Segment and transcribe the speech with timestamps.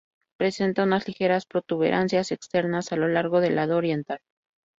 [0.35, 4.17] Presenta unas ligeras protuberancias externas a lo largo del lado oriental.